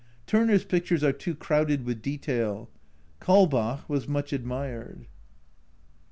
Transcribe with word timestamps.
Turner's 0.25 0.63
pictures 0.63 1.03
are 1.03 1.11
too 1.13 1.35
crowded 1.35 1.85
with 1.85 2.01
detail!! 2.01 2.71
Kaulbach 3.19 3.87
was 3.87 4.07
much 4.07 4.33
admired. 4.33 5.05